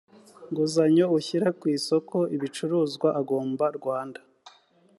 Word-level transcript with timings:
nguzanyo 0.49 1.05
ushyira 1.17 1.47
ku 1.59 1.65
isoko 1.77 2.17
ibicuruzwa 2.35 3.09
agomba 3.19 3.65
rwanda 3.77 4.19